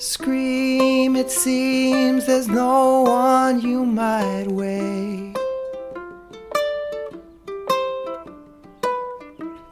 Scream, 0.00 1.16
it 1.16 1.28
seems 1.28 2.26
there's 2.26 2.46
no 2.46 3.02
one 3.02 3.60
you 3.60 3.84
might 3.84 4.46
wait. 4.46 5.34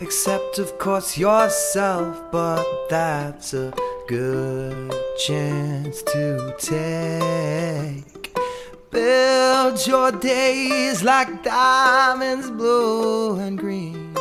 Except, 0.01 0.59
of 0.59 0.79
course, 0.79 1.17
yourself, 1.17 2.21
but 2.33 2.67
that's 2.91 3.55
a 3.55 3.73
good 4.09 4.93
chance 5.25 6.03
to 6.03 6.57
take. 6.59 8.37
Build 8.91 9.87
your 9.87 10.11
days 10.11 11.05
like 11.05 11.45
diamonds, 11.45 12.51
blue 12.51 13.39
and 13.39 13.57
green. 13.57 14.13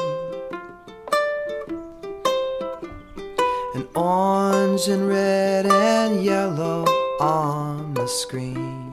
And 3.76 3.86
orange 3.94 4.88
and 4.88 5.10
red 5.10 5.66
and 5.66 6.24
yellow 6.24 6.86
on 7.20 7.94
the 7.94 8.08
screen. 8.08 8.90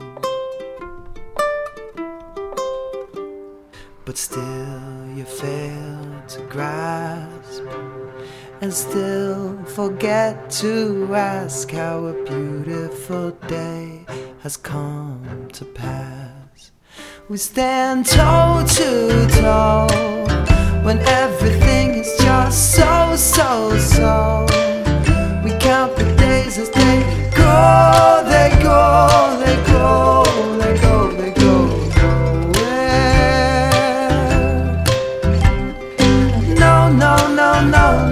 But 4.03 4.17
still, 4.17 5.07
you 5.15 5.23
fail 5.23 6.23
to 6.27 6.41
grasp 6.49 7.63
and 8.59 8.73
still 8.73 9.57
forget 9.63 10.49
to 10.63 11.15
ask 11.15 11.71
how 11.71 12.03
a 12.07 12.23
beautiful 12.25 13.31
day 13.47 14.05
has 14.41 14.57
come 14.57 15.47
to 15.53 15.63
pass. 15.63 16.71
We 17.29 17.37
stand 17.37 18.05
toe 18.05 18.65
to 18.67 19.27
toe 19.39 20.23
when 20.83 20.99
everything 20.99 21.91
is 21.91 22.13
just 22.19 22.75
so, 22.75 23.15
so, 23.15 23.72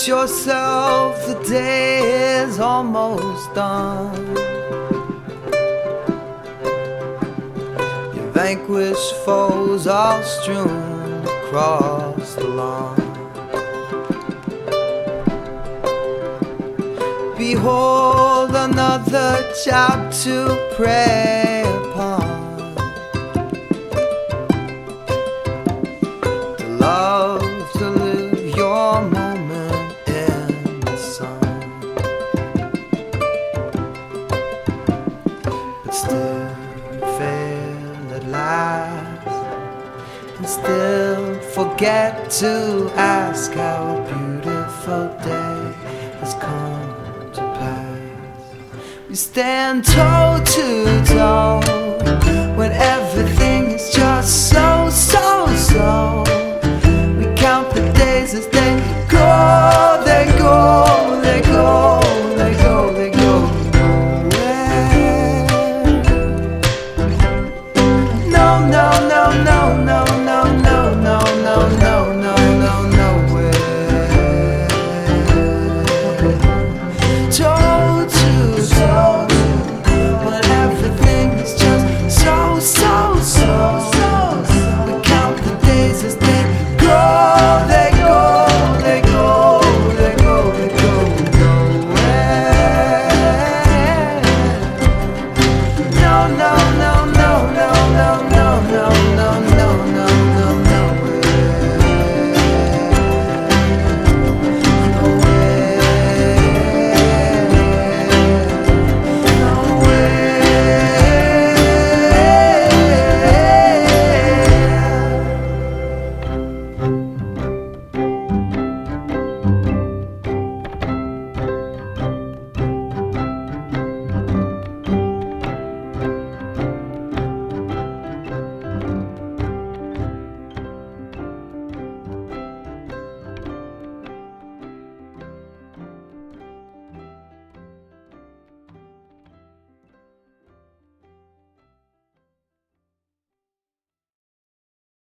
yourself, 0.06 1.26
the 1.26 1.34
day 1.48 2.42
is 2.42 2.58
almost 2.58 3.54
done. 3.54 4.36
Your 8.14 8.30
vanquished 8.32 9.14
foes 9.24 9.86
all 9.86 10.22
strewn 10.22 11.24
across 11.24 12.34
the 12.34 12.48
lawn. 12.48 12.96
Behold 17.38 18.23
another 18.64 19.52
job 19.62 20.10
to 20.10 20.34
prey 20.74 21.64
upon. 21.66 22.74
To 26.56 26.66
love, 26.80 27.72
to 27.72 27.90
live 27.90 28.56
your 28.56 29.02
moment 29.02 29.96
in 30.06 30.80
the 30.80 30.96
sun. 30.96 31.40
But 35.84 35.94
still 35.94 36.48
fail 37.18 38.14
at 38.14 38.24
last. 38.28 39.28
And 40.38 40.48
still 40.48 41.38
forget 41.56 42.30
to 42.40 42.90
ask 42.96 43.52
how 43.52 43.98
a 43.98 44.02
beautiful 44.08 45.08
day 45.22 45.74
has 46.20 46.32
come. 46.34 47.03
We 49.14 49.18
stand 49.18 49.84
toe 49.84 50.42
to 50.44 51.04
toe 51.06 51.60
when 52.56 52.72